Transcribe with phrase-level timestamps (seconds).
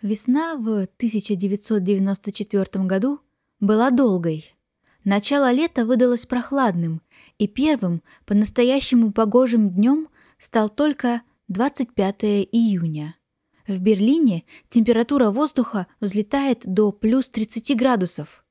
[0.00, 3.18] Весна в 1994 году
[3.58, 4.54] была долгой.
[5.02, 7.02] Начало лета выдалось прохладным,
[7.38, 10.06] и первым по-настоящему погожим днем
[10.38, 12.22] стал только 25
[12.52, 13.16] июня.
[13.66, 18.44] В Берлине температура воздуха взлетает до плюс 30 градусов.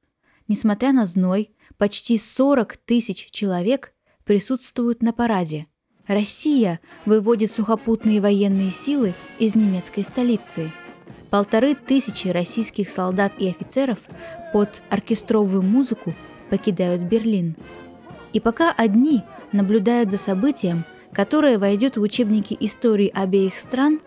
[0.49, 3.93] Несмотря на зной, почти 40 тысяч человек
[4.25, 5.67] присутствуют на параде.
[6.07, 10.73] Россия выводит сухопутные военные силы из немецкой столицы–
[11.29, 13.99] Полторы тысячи российских солдат и офицеров
[14.53, 16.13] под оркестровую музыку
[16.49, 17.55] покидают Берлин.
[18.31, 23.99] И пока одни наблюдают за событием, которое войдет в учебники истории обеих стран,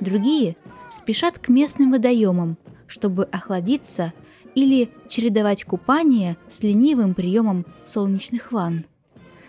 [0.00, 0.56] другие
[0.90, 4.12] спешат к местным водоемам, чтобы охладиться
[4.54, 8.86] или чередовать купание с ленивым приемом солнечных ванн.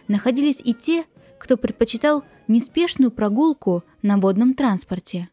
[0.08, 1.06] Находились и те,
[1.38, 5.30] кто предпочитал неспешную прогулку на водном транспорте.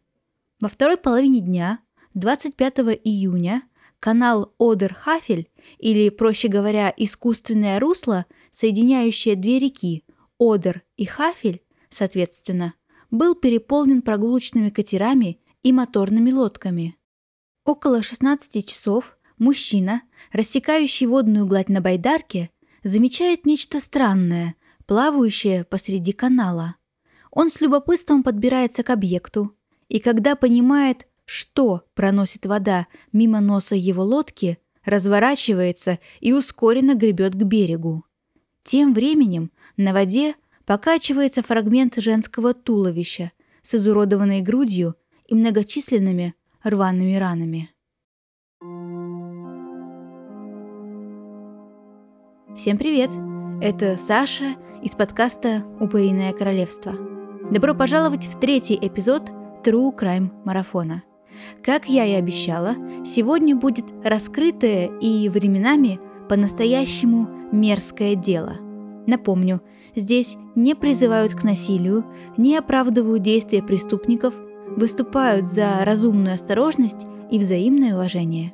[0.61, 1.81] Во второй половине дня
[2.17, 3.63] 25 июня
[4.01, 10.03] канал Одер-Хафель, или, проще говоря, искусственное русло, соединяющее две реки,
[10.41, 12.73] Одер и Хафель, соответственно,
[13.11, 16.97] был переполнен прогулочными катерами и моторными лодками.
[17.67, 20.01] Около 16 часов мужчина,
[20.33, 22.49] рассекающий водную гладь на байдарке,
[22.83, 24.55] замечает нечто странное,
[24.87, 26.77] плавающее посреди канала.
[27.31, 29.55] Он с любопытством подбирается к объекту,
[29.89, 37.43] и когда понимает, что проносит вода мимо носа его лодки, разворачивается и ускоренно гребет к
[37.43, 38.05] берегу.
[38.63, 44.95] Тем временем на воде покачивается фрагмент женского туловища с изуродованной грудью
[45.27, 47.71] и многочисленными рваными ранами.
[52.57, 53.11] Всем привет!
[53.61, 56.95] Это Саша из подкаста «Упыриное королевство».
[57.51, 59.31] Добро пожаловать в третий эпизод
[59.65, 61.03] True Crime марафона–
[61.63, 68.57] как я и обещала, сегодня будет раскрытое и временами по-настоящему мерзкое дело.
[69.07, 69.63] Напомню,
[69.95, 72.05] здесь не призывают к насилию,
[72.37, 74.35] не оправдывают действия преступников,
[74.77, 78.53] выступают за разумную осторожность и взаимное уважение.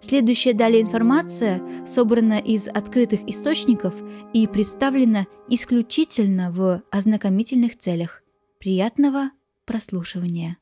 [0.00, 3.94] Следующая далее информация собрана из открытых источников
[4.32, 8.22] и представлена исключительно в ознакомительных целях.
[8.58, 9.30] Приятного
[9.66, 10.56] прослушивания!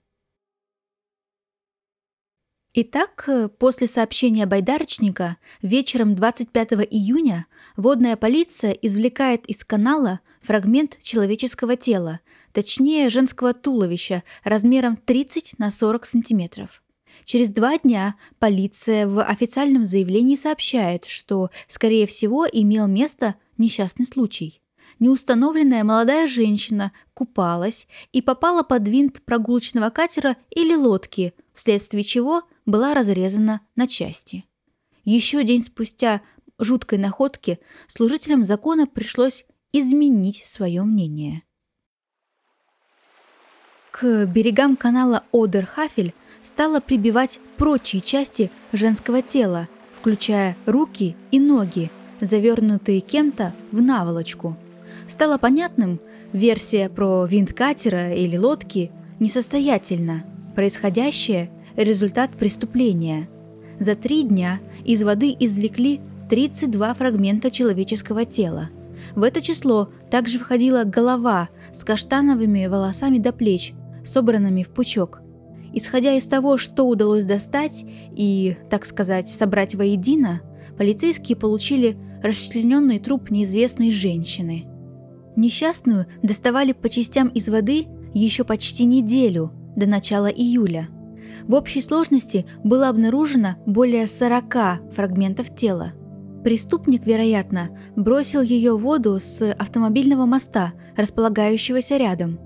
[2.81, 11.75] Итак, э, после сообщения байдарочника вечером 25 июня водная полиция извлекает из канала фрагмент человеческого
[11.75, 12.21] тела,
[12.53, 16.85] точнее женского туловища размером 30 на 40 сантиметров.
[17.25, 24.63] Через два дня полиция в официальном заявлении сообщает, что, скорее всего, имел место несчастный случай.
[25.01, 32.93] Неустановленная молодая женщина купалась и попала под винт прогулочного катера или лодки, вследствие чего– была
[32.93, 34.45] разрезана на части.
[35.05, 36.21] Еще день спустя
[36.59, 41.45] жуткой находки служителям закона пришлось изменить свое мнение.
[43.91, 46.13] К берегам канала Одерхафель
[46.43, 51.91] стало прибивать прочие части женского тела, включая руки и ноги,
[52.21, 54.59] завернутые кем-то в наволочку.
[55.09, 56.01] Стало понятным,
[56.35, 60.25] версия про винт катера или лодки несостоятельна.
[60.55, 63.29] Происходящее результат преступления.
[63.79, 68.71] За три дня из воды извлекли 32 фрагмента человеческого тела.
[69.15, 73.75] В это число также входила голова с каштановыми волосами до плеч,
[74.05, 75.23] собранными в пучок.
[75.73, 77.85] Исходя из того, что удалось достать
[78.17, 80.41] и, так сказать, собрать воедино,
[80.77, 84.67] полицейские получили расчлененный труп неизвестной женщины.
[85.37, 90.89] Несчастную доставали по частям из воды еще почти неделю, до начала июля–
[91.45, 95.93] в общей сложности было обнаружено более 40 фрагментов тела.
[96.45, 102.39] Преступник, вероятно, бросил ее в воду с автомобильного моста, располагающегося рядом.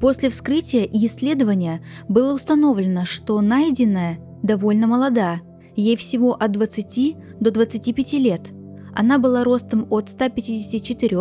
[0.00, 5.40] После вскрытия и исследования было установлено, что найденная довольно молода,
[5.76, 8.50] ей всего от 20 до 25 лет.
[8.94, 11.18] Она была ростом от 154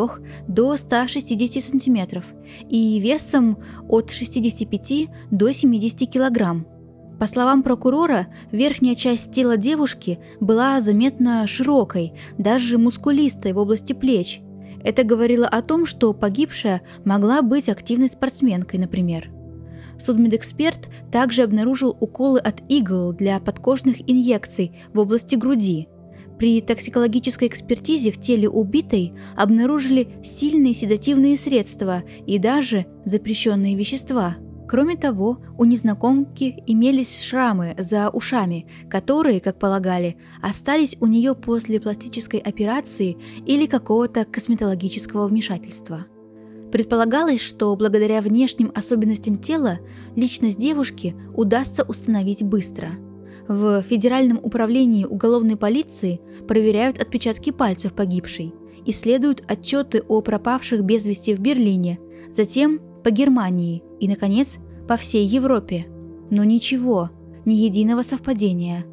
[0.47, 2.25] до 160 сантиметров
[2.69, 6.67] и весом от 65 до 70 килограмм.
[7.21, 14.41] По словам прокурора, верхняя часть тела девушки была заметно широкой, даже мускулистой в области плеч.
[14.83, 19.29] Это говорило о том, что погибшая могла быть активной спортсменкой, например.
[19.99, 25.89] Судмедэксперт также обнаружил уколы от игл для подкожных инъекций в области груди.
[26.39, 34.37] При токсикологической экспертизе в теле убитой обнаружили сильные седативные средства и даже запрещенные вещества–
[34.71, 41.81] Кроме того, у незнакомки имелись шрамы за ушами, которые, как полагали, остались у нее после
[41.81, 46.05] пластической операции или какого-то косметологического вмешательства.
[46.71, 49.79] Предполагалось, что благодаря внешним особенностям тела
[50.15, 52.91] личность девушки удастся установить быстро.
[53.49, 58.53] В Федеральном управлении уголовной полиции проверяют отпечатки пальцев погибшей,
[58.85, 61.99] исследуют отчеты о пропавших без вести в Берлине,
[62.31, 64.57] затем по Германии и, наконец,
[64.87, 65.85] по всей Европе.
[66.29, 67.11] Но ничего,
[67.45, 68.85] ни единого совпадения.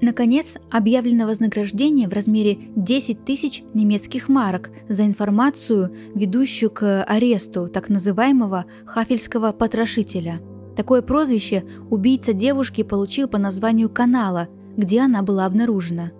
[0.00, 7.90] Наконец, объявлено вознаграждение в размере 10 тысяч немецких марок за информацию, ведущую к аресту так
[7.90, 10.40] называемого хафельского потрошителя.
[10.74, 16.12] Такое прозвище убийца девушки получил по названию канала, где она была обнаружена.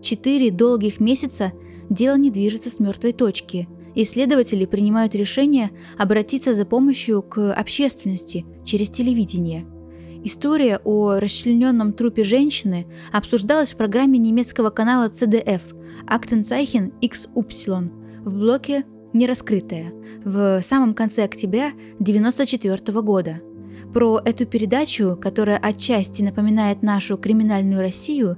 [0.00, 1.52] Четыре долгих месяца
[1.90, 8.90] дело не движется с мертвой точки– исследователи принимают решение обратиться за помощью к общественности через
[8.90, 9.66] телевидение.
[10.22, 15.62] История о расчлененном трупе женщины обсуждалась в программе немецкого канала CDF
[16.06, 19.92] Актенцайхен XY в блоке «Нераскрытая»
[20.24, 21.68] в самом конце октября
[22.00, 23.40] 1994 года.
[23.94, 28.36] Про эту передачу, которая отчасти напоминает нашу криминальную Россию,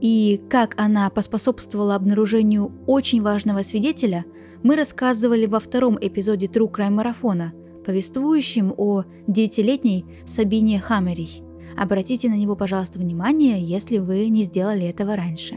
[0.00, 4.24] и как она поспособствовала обнаружению очень важного свидетеля–
[4.62, 7.52] мы рассказывали во втором эпизоде True Crime марафона,
[7.84, 11.42] повествующем о девятилетней Сабине Хаммерей.
[11.76, 15.56] Обратите на него, пожалуйста, внимание, если вы не сделали этого раньше.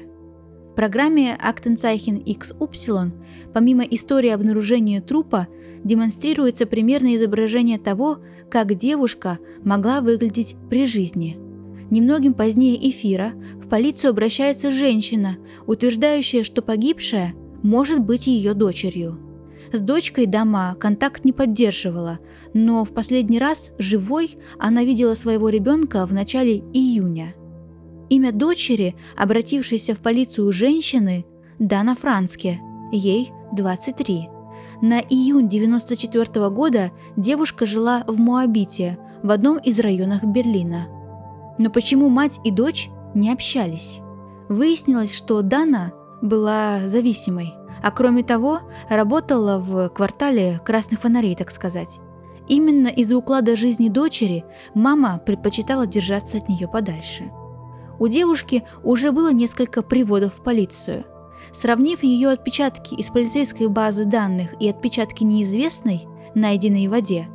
[0.71, 3.11] В программе Актенцайхен XY,
[3.53, 5.47] помимо истории обнаружения трупа,
[5.83, 8.19] демонстрируется примерное изображение того,
[8.49, 11.37] как девушка могла выглядеть при жизни.
[11.91, 19.19] Немногим позднее эфира в полицию обращается женщина, утверждающая, что погибшая может быть ее дочерью.
[19.71, 22.19] С дочкой Дама контакт не поддерживала,
[22.53, 27.33] но в последний раз живой она видела своего ребенка в начале июня.
[28.09, 31.25] Имя дочери, обратившейся в полицию женщины,
[31.57, 32.59] Дана Франске,
[32.91, 34.29] ей 23.
[34.81, 40.87] На июнь 94 года девушка жила в Моабите, в одном из районов Берлина.
[41.57, 44.01] Но почему мать и дочь не общались?
[44.49, 45.93] Выяснилось, что Дана
[46.23, 47.53] была зависимой,
[47.83, 51.99] а кроме того, работала в квартале красных фонарей, так сказать.
[52.47, 57.31] Именно из-за уклада жизни дочери мама предпочитала держаться от нее подальше.
[57.99, 61.05] У девушки уже было несколько приводов в полицию.
[61.51, 67.27] Сравнив ее отпечатки из полицейской базы данных и отпечатки неизвестной, найденной в воде,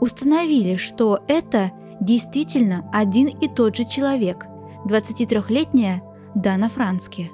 [0.00, 4.46] установили, что это действительно один и тот же человек,
[4.84, 6.02] 23-летняя
[6.34, 7.30] Дана Франски.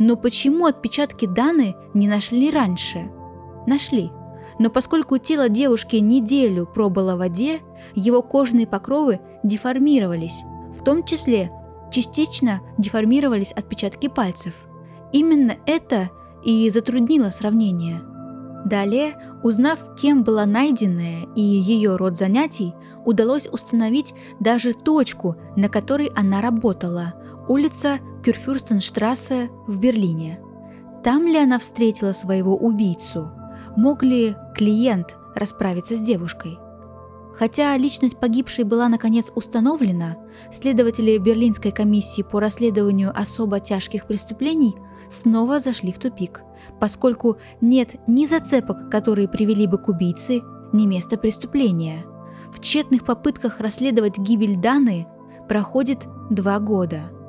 [0.00, 3.10] Но почему отпечатки Даны не нашли раньше?
[3.66, 4.10] Нашли.
[4.58, 7.60] Но поскольку тело девушки неделю пробыло в воде,
[7.94, 10.40] его кожные покровы деформировались,
[10.76, 11.52] в том числе
[11.92, 14.54] частично деформировались отпечатки пальцев.
[15.12, 16.08] Именно это
[16.42, 18.00] и затруднило сравнение.
[18.64, 22.74] Далее, узнав, кем была найденная и ее род занятий,
[23.04, 27.14] удалось установить даже точку, на которой она работала–
[27.50, 30.40] улица Кюрфюрстенштрассе в Берлине.
[31.02, 33.30] Там ли она встретила своего убийцу?
[33.76, 36.58] Мог ли клиент расправиться с девушкой?
[37.34, 40.18] Хотя личность погибшей была наконец установлена,
[40.52, 44.76] следователи Берлинской комиссии по расследованию особо тяжких преступлений
[45.08, 46.42] снова зашли в тупик,
[46.78, 50.42] поскольку нет ни зацепок, которые привели бы к убийце,
[50.74, 52.04] ни места преступления.
[52.52, 55.06] В тщетных попытках расследовать гибель Даны
[55.48, 57.10] проходит два года–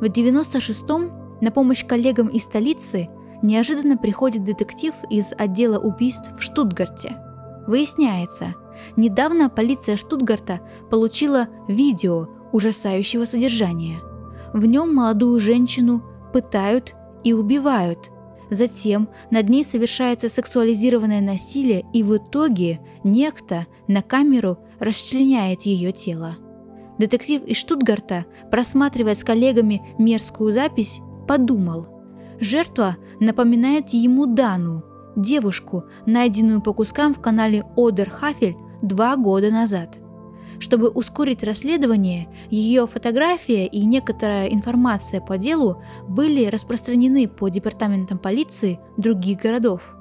[0.00, 3.08] в 96-м на помощь коллегам из столицы
[3.42, 7.16] неожиданно приходит детектив из отдела убийств в Штутгарте.
[7.66, 8.54] Выясняется,
[8.96, 10.60] недавно полиция Штутгарта
[10.90, 14.00] получила видео ужасающего содержания.
[14.52, 18.10] В нем молодую женщину пытают и убивают.
[18.50, 26.36] Затем над ней совершается сексуализированное насилие, и в итоге некто на камеру расчленяет ее тело.
[26.98, 31.88] Детектив из Штутгарта, просматривая с коллегами мерзкую запись, подумал.
[32.40, 34.84] Жертва напоминает ему Дану,
[35.16, 39.98] девушку, найденную по кускам в канале Одер Хафель два года назад.
[40.58, 48.80] Чтобы ускорить расследование, ее фотография и некоторая информация по делу были распространены по департаментам полиции
[48.96, 49.95] других городов.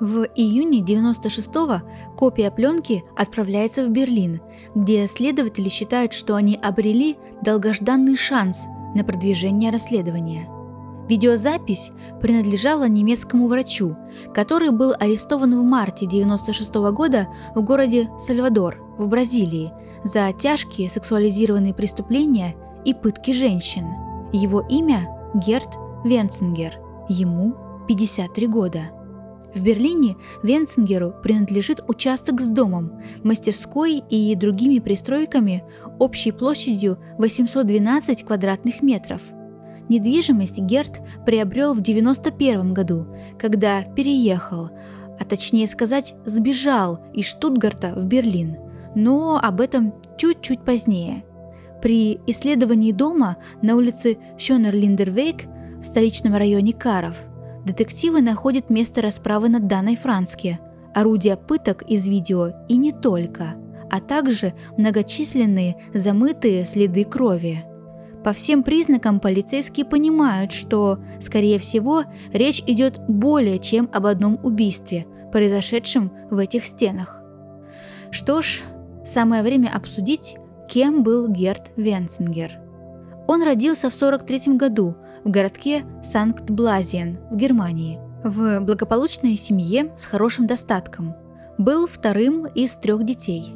[0.00, 1.82] В июне 96-го
[2.16, 4.40] копия пленки отправляется в Берлин,
[4.74, 10.48] где следователи считают, что они обрели долгожданный шанс на продвижение расследования.
[11.08, 13.96] Видеозапись принадлежала немецкому врачу,
[14.32, 19.72] который был арестован в марте 1996 года в городе Сальвадор в Бразилии
[20.02, 23.86] за тяжкие сексуализированные преступления и пытки женщин.
[24.32, 26.74] Его имя Герт Венцингер,
[27.08, 27.54] ему
[27.86, 29.03] 53 года.
[29.54, 35.64] В Берлине Венцингеру принадлежит участок с домом, мастерской и другими пристройками
[35.98, 39.22] общей площадью 812 квадратных метров.
[39.88, 43.06] Недвижимость Герт приобрел в 1991 году,
[43.38, 44.70] когда переехал,
[45.20, 48.56] а точнее сказать, сбежал из Штутгарта в Берлин.
[48.96, 51.24] Но об этом чуть-чуть позднее.
[51.80, 55.44] При исследовании дома на улице Шонерлиндервейк
[55.80, 57.16] в столичном районе Каров–
[57.64, 60.60] детективы находят место расправы над Даной Францке,
[60.94, 63.54] орудия пыток из видео и не только,
[63.90, 67.64] а также многочисленные замытые следы крови.
[68.22, 75.06] По всем признакам полицейские понимают, что, скорее всего, речь идет более чем об одном убийстве,
[75.30, 77.20] произошедшем в этих стенах.
[78.10, 78.62] Что ж,
[79.04, 80.36] самое время обсудить,
[80.70, 82.63] кем был Герт Венцингер.
[83.34, 90.46] Он родился в 43 году в городке Санкт-Блазиен в Германии, в благополучной семье с хорошим
[90.46, 91.16] достатком.
[91.58, 93.52] Был вторым из трех детей.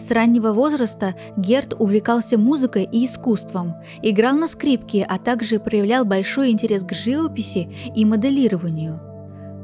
[0.00, 6.50] С раннего возраста Герт увлекался музыкой и искусством, играл на скрипке, а также проявлял большой
[6.50, 9.00] интерес к живописи и моделированию.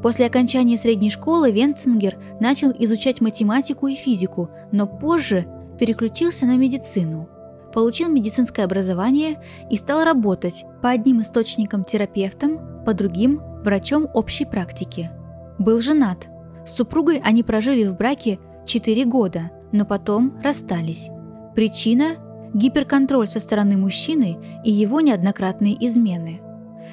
[0.01, 5.45] После окончания средней школы Венцингер начал изучать математику и физику, но позже
[5.77, 7.29] переключился на медицину–
[7.77, 15.11] получил медицинское образование и стал работать по одним источникам терапевтом, по другим– врачом общей практики.
[15.59, 16.29] Был женат.
[16.65, 21.11] С супругой они прожили в браке 4 года, но потом расстались.
[21.55, 22.17] Причина–
[22.55, 26.41] гиперконтроль со стороны мужчины и его неоднократные измены.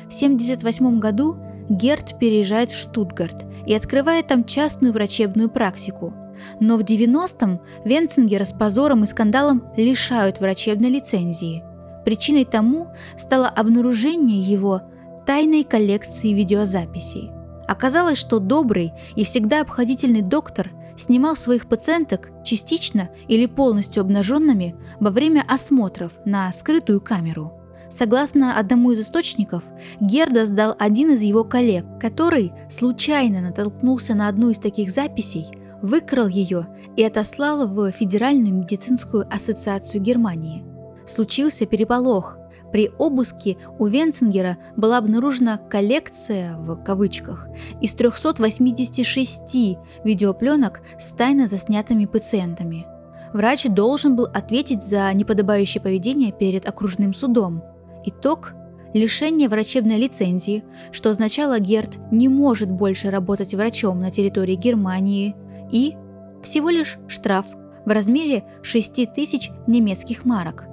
[0.10, 1.38] В 1978 году
[1.70, 6.14] Герт переезжает в Штутгарт и открывает там частную врачебную практику–
[6.60, 11.64] но в 90-м Венцингера с позором и скандалом лишают врачебной лицензии.
[12.06, 14.82] Причиной тому стало обнаружение его
[15.26, 17.32] тайной коллекции видеозаписей.
[17.68, 25.12] Оказалось, что добрый и всегда обходительный доктор снимал своих пациенток частично или полностью обнаженными во
[25.12, 27.54] время осмотров на скрытую камеру.
[27.90, 29.64] Согласно одному из источников,
[30.00, 35.48] Герда сдал один из его коллег, который случайно натолкнулся на одну из таких записей–
[35.84, 40.64] выкрал ее и отослал в Федеральную медицинскую ассоциацию Германии.
[41.06, 42.38] Случился переполох.
[42.72, 47.48] При обыске у Венцингера была обнаружена коллекция, в кавычках,
[47.82, 52.88] из 386 видеопленок с тайно заснятыми пациентами.
[53.34, 57.62] Врач должен был ответить за неподобающее поведение перед окружным судом.
[58.06, 58.54] Итог–
[58.94, 65.36] лишение врачебной лицензии, что означало, Герт не может больше работать врачом на территории Германии,
[65.74, 65.96] и
[66.44, 67.48] всего лишь штраф
[67.86, 70.66] в размере 6 тысяч немецких марок.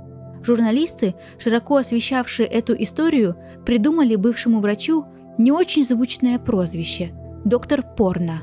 [0.42, 5.06] Журналисты, широко освещавшие эту историю, придумали бывшему врачу
[5.38, 7.12] не очень звучное прозвище–
[7.44, 8.42] доктор Порно.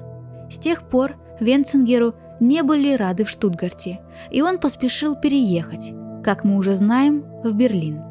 [0.50, 4.00] С тех пор Венцингеру не были рады в Штутгарте,
[4.32, 8.02] и он поспешил переехать, как мы уже знаем, в Берлин.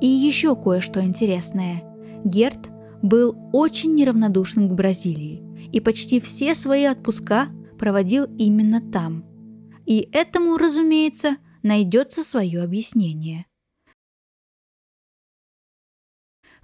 [0.00, 1.82] И еще кое-что интересное.
[2.24, 2.70] Герт
[3.02, 9.24] был очень неравнодушен к Бразилии, и почти все свои отпуска– проводил именно там.
[9.86, 13.46] И этому, разумеется, найдется свое объяснение.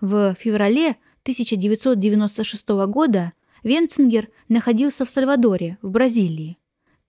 [0.01, 6.59] В феврале 1996 года Венцингер находился в Сальвадоре, в Бразилии.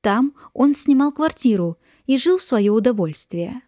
[0.01, 3.61] Там он снимал квартиру и жил в свое удовольствие.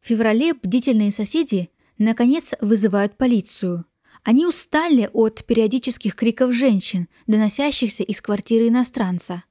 [0.00, 3.86] В феврале бдительные соседи наконец вызывают полицию.
[4.22, 9.44] Они устали от периодических криков женщин, доносящихся из квартиры иностранца.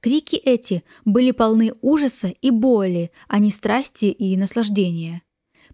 [0.00, 5.22] Крики эти были полны ужаса и боли, а не страсти и наслаждения.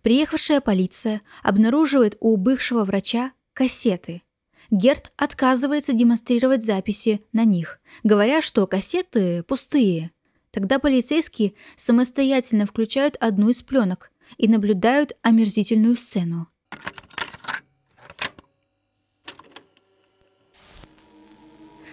[0.03, 4.23] Приехавшая полиция обнаруживает у бывшего врача кассеты.
[4.71, 10.11] Герт отказывается демонстрировать записи на них, говоря, что кассеты пустые.
[10.51, 16.49] Тогда полицейские самостоятельно включают одну из пленок и наблюдают омерзительную сцену.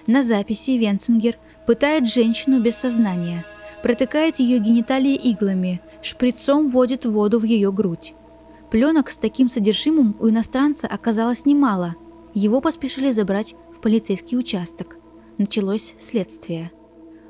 [0.05, 3.46] На записи Венцингер пытает женщину без сознания,
[3.82, 8.13] протыкает ее гениталии иглами, шприцом вводит воду в ее грудь.
[8.72, 11.96] Пленок с таким содержимым у иностранца оказалось немало.
[12.34, 14.98] Его поспешили забрать в полицейский участок.
[15.38, 16.72] Началось следствие.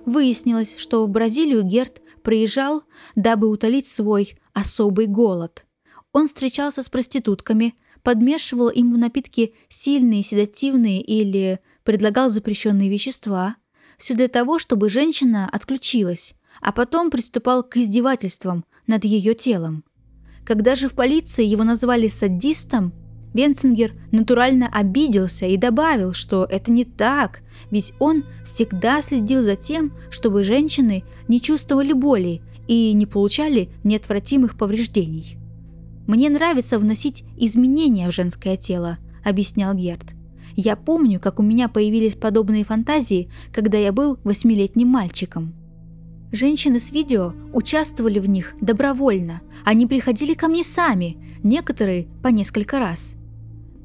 [0.06, 2.84] Выяснилось, что в Бразилию Герт приезжал,
[3.16, 5.66] дабы утолить свой особый голод.
[6.14, 13.56] Он встречался с проститутками, подмешивал им в напитки сильные седативные или предлагал запрещенные вещества.
[13.98, 19.84] Все для того, чтобы женщина отключилась, а потом приступал к издевательствам над ее телом.
[20.46, 22.94] Когда же в полиции его назвали садистом,
[23.34, 29.94] Венцингер натурально обиделся и добавил, что это не так, ведь он всегда следил за тем,
[30.12, 35.38] чтобы женщины не чувствовали боли и не получали неотвратимых повреждений.
[36.06, 40.14] «Мне нравится вносить изменения в женское тело»,– объяснял Герт.
[40.56, 45.54] «Я помню, как у меня появились подобные фантазии, когда я был восьмилетним мальчиком».
[46.32, 49.42] Женщины с видео участвовали в них добровольно.
[49.64, 53.14] Они приходили ко мне сами, некоторые по несколько раз.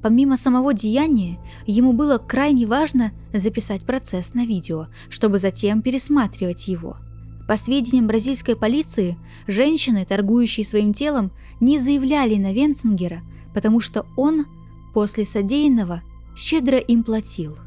[0.03, 6.97] Помимо самого деяния, ему было крайне важно записать процесс на видео, чтобы затем пересматривать его.
[7.49, 13.23] По сведениям бразильской полиции, женщины, торгующие своим телом, не заявляли на Венцингера,
[13.55, 14.47] потому что он
[14.95, 16.03] после содеянного
[16.39, 17.59] щедро им платил.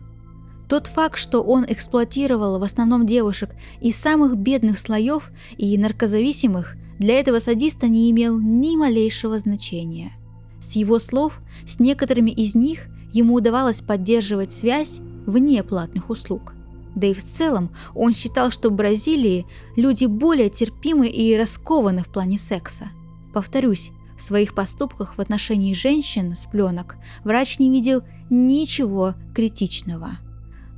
[0.67, 3.49] Тот факт, что он эксплуатировал в основном девушек
[3.81, 10.13] из самых бедных слоев и наркозависимых, для этого садиста не имел ни малейшего значения–
[10.61, 16.53] с его слов, с некоторыми из них ему удавалось поддерживать связь вне платных услуг.
[16.95, 22.09] Да и в целом он считал, что в Бразилии люди более терпимы и раскованы в
[22.09, 22.89] плане секса.
[23.33, 30.17] Повторюсь, в своих поступках в отношении женщин с пленок врач не видел ничего критичного.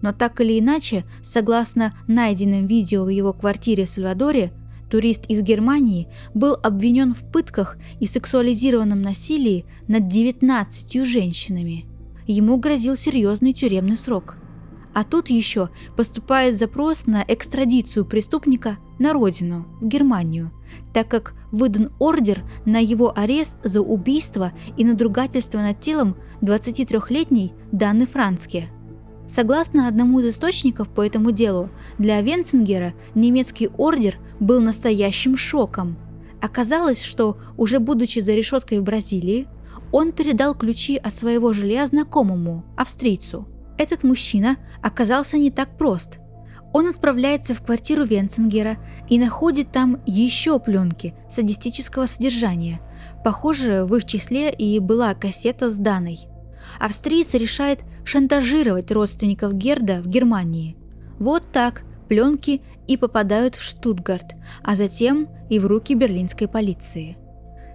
[0.02, 4.52] Но так или иначе, согласно найденным видео в его квартире в Сальвадоре,
[4.90, 11.86] турист из Германии, был обвинен в пытках и сексуализированном насилии над 19 женщинами.
[12.28, 14.36] Ему грозил серьезный тюремный срок.
[14.94, 20.52] А тут еще поступает запрос на экстрадицию преступника на родину, в Германию,
[20.94, 28.06] так как выдан ордер на его арест за убийство и надругательство над телом 23-летней Данны
[28.06, 28.70] Францке–
[29.28, 35.98] Согласно одному из источников по этому делу, для Венцингера немецкий ордер был настоящим шоком.
[36.42, 39.48] Оказалось, что уже будучи за решеткой в Бразилии,
[39.92, 43.48] он передал ключи от своего жилья знакомому, австрийцу.
[43.78, 46.20] Этот мужчина оказался не так прост.
[46.74, 52.82] Он отправляется в квартиру Венцингера и находит там еще пленки садистического содержания.
[53.24, 56.20] Похоже, в их числе и была кассета с Даной–
[56.80, 60.78] австриец решает шантажировать родственников Герда в Германии.
[61.20, 64.34] Вот так пленки и попадают в Штутгарт,
[64.64, 67.18] а затем и в руки берлинской полиции.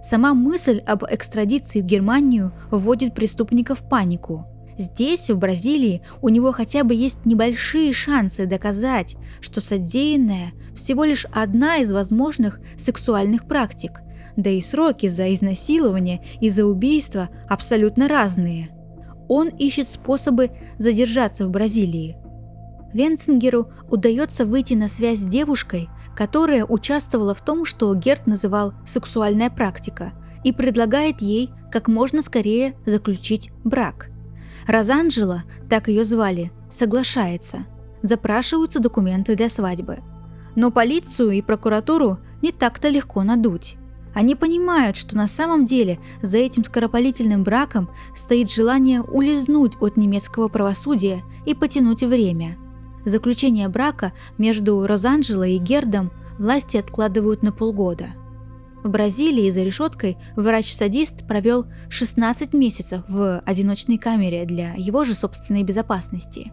[0.01, 4.45] Сама мысль об экстрадиции в Германию вводит преступника в панику.
[4.79, 11.27] Здесь, в Бразилии, у него хотя бы есть небольшие шансы доказать, что содеянное всего лишь
[11.31, 13.99] одна из возможных сексуальных практик,
[14.35, 18.69] да и сроки за изнасилование и за убийство абсолютно разные–
[19.29, 22.17] он ищет способы задержаться в Бразилии.
[22.91, 29.51] Венцингеру удается выйти на связь с девушкой, которая участвовала в том, что Герт называл «сексуальная
[29.51, 30.11] практика»,
[30.43, 34.09] и предлагает ей как можно скорее заключить брак.
[34.69, 37.65] Розанджела, так ее звали, соглашается.
[38.03, 39.97] Запрашиваются документы для свадьбы.
[40.55, 43.77] Но полицию и прокуратуру не так-то легко надуть.
[44.13, 50.49] Они понимают, что на самом деле за этим скоропалительным браком стоит желание улизнуть от немецкого
[50.49, 52.55] правосудия и потянуть время.
[53.05, 58.09] Заключение брака между Розанджело и Гердом власти откладывают на полгода.
[58.83, 65.63] В Бразилии за решеткой врач-садист провел 16 месяцев в одиночной камере для его же собственной
[65.63, 66.51] безопасности.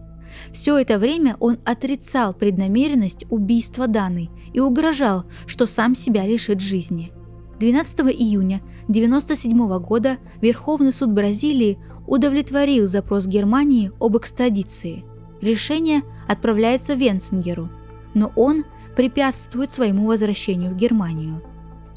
[0.53, 7.13] Все это время он отрицал преднамеренность убийства Даны и угрожал, что сам себя лишит жизни.
[7.61, 8.57] 12 июня
[8.89, 15.05] 1997 года Верховный суд Бразилии удовлетворил запрос Германии об экстрадиции.
[15.41, 17.71] Решение отправляется Венцингеру,
[18.15, 21.43] но он препятствует своему возвращению в Германию.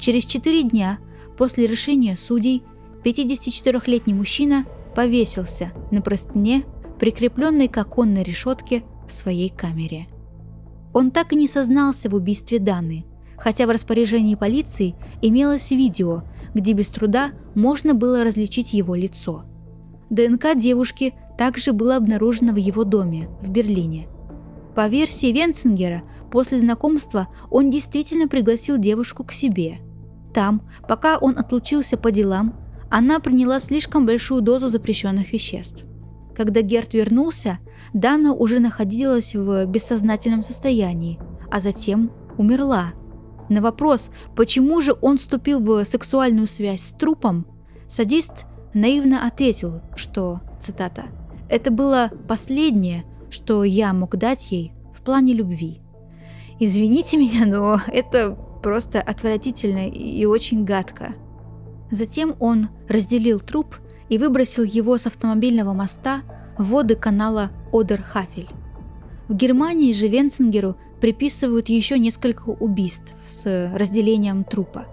[0.00, 0.98] Через четыре дня
[1.38, 2.64] после решения судей
[3.04, 6.64] 54-летний мужчина повесился на простыне,
[6.98, 10.08] прикрепленной к оконной решетке в своей камере.
[10.92, 13.04] Он так и не сознался в убийстве Даны–
[13.40, 16.22] хотя в распоряжении полиции имелось видео,
[16.54, 19.44] где без труда можно было различить его лицо.
[20.10, 24.08] ДНК девушки также было обнаружено в его доме в Берлине.
[24.76, 29.78] По версии Венцингера, после знакомства он действительно пригласил девушку к себе.
[30.32, 32.54] Там, пока он отлучился по делам,
[32.90, 35.84] она приняла слишком большую дозу запрещенных веществ.
[36.36, 37.58] Когда Герт вернулся,
[37.92, 41.18] Дана уже находилась в бессознательном состоянии,
[41.50, 42.92] а затем умерла–
[43.50, 47.46] на вопрос, почему же он вступил в сексуальную связь с трупом,
[47.88, 51.06] садист наивно ответил, что, цитата,
[51.48, 55.80] «это было последнее, что я мог дать ей в плане любви».
[56.60, 61.14] Извините меня, но это просто отвратительно и очень гадко.
[61.90, 63.76] Затем он разделил труп
[64.08, 66.22] и выбросил его с автомобильного моста
[66.58, 68.48] в воды канала Одер-Хафель.
[69.28, 74.86] В Германии же Венцингеру приписывают еще несколько убийств с разделением трупа.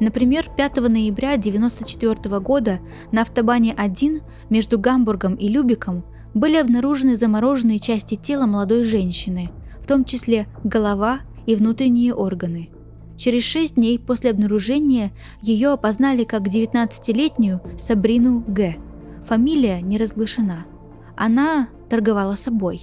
[0.00, 2.80] Например, 5 ноября 1994 года
[3.12, 6.04] на автобане 1 между Гамбургом и Любиком
[6.34, 12.70] были обнаружены замороженные части тела молодой женщины, в том числе голова и внутренние органы.
[13.22, 18.78] Через шесть дней после обнаружения ее опознали как 19-летнюю Сабрину Г.
[19.28, 20.66] Фамилия не разглашена.
[21.16, 22.82] Она торговала собой.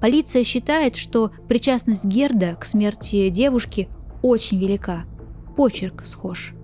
[0.00, 3.88] Полиция считает, что причастность Герда к смерти девушки
[4.22, 5.04] очень велика.
[5.54, 6.54] Почерк схож.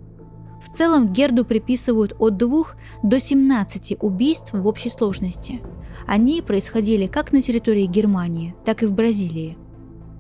[0.60, 2.64] В целом Герду приписывают от 2
[3.04, 5.60] до 17 убийств в общей сложности.
[6.08, 9.56] Они происходили как на территории Германии, так и в Бразилии.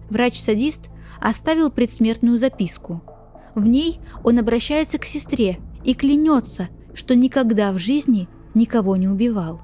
[0.08, 0.91] Врач-садист
[1.22, 3.02] оставил предсмертную записку.
[3.54, 9.60] В ней он обращается к сестре и клянется, что никогда в жизни никого не убивал.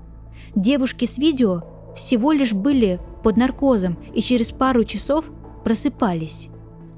[0.54, 5.30] Девушки с видео всего лишь были под наркозом и через пару часов
[5.64, 6.48] просыпались.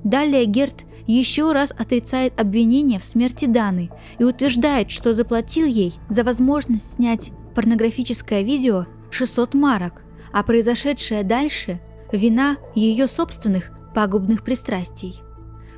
[0.04, 6.22] Далее Герт еще раз отрицает обвинение в смерти Даны и утверждает, что заплатил ей за
[6.22, 11.80] возможность снять порнографическое видео 600 марок, а произошедшее дальше–
[12.12, 15.22] вина ее собственных пагубных пристрастий.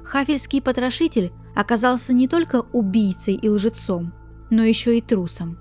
[0.05, 4.12] Хафельский потрошитель оказался не только убийцей и лжецом,
[4.51, 5.59] но еще и трусом.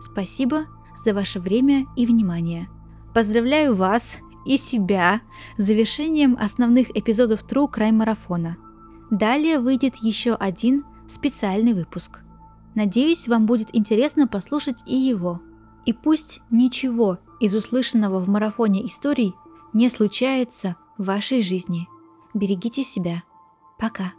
[0.00, 0.64] Спасибо
[0.96, 2.68] за ваше время и внимание.
[3.14, 5.20] Поздравляю вас и себя
[5.56, 8.56] с завершением основных эпизодов True Crime марафона.
[9.10, 12.20] Далее выйдет еще один специальный выпуск.
[12.74, 15.40] Надеюсь, вам будет интересно послушать и его.
[15.84, 19.34] И пусть ничего из услышанного в марафоне историй
[19.72, 21.88] не случается вашей жизни.
[22.34, 23.22] Берегите себя.
[23.78, 24.12] Пока.